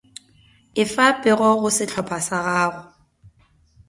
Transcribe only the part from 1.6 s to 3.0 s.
go sehlopha sa gago.